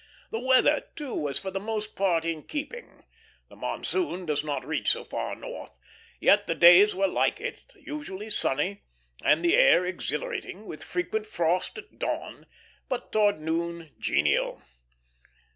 The 0.31 0.39
weather, 0.39 0.87
too, 0.95 1.13
was 1.13 1.37
for 1.37 1.51
the 1.51 1.59
most 1.59 1.95
part 1.95 2.25
in 2.25 2.41
keeping. 2.41 3.03
The 3.49 3.55
monsoon 3.55 4.25
does 4.25 4.43
not 4.43 4.65
reach 4.65 4.89
so 4.89 5.03
far 5.03 5.35
north, 5.35 5.77
yet 6.19 6.47
the 6.47 6.55
days 6.55 6.95
were 6.95 7.05
like 7.05 7.39
it; 7.39 7.71
usually 7.75 8.31
sunny, 8.31 8.81
and 9.23 9.45
the 9.45 9.55
air 9.55 9.85
exhilarating, 9.85 10.65
with 10.65 10.83
frequent 10.83 11.27
frost 11.27 11.77
at 11.77 11.99
dawn, 11.99 12.47
but 12.89 13.11
towards 13.11 13.41
noon 13.41 13.91
genial. 13.99 14.63